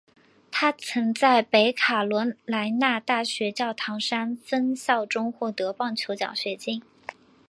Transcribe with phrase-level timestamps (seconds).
[0.49, 6.81] 他曾在北卡罗来纳大学教堂山分校中获得棒球奖学金。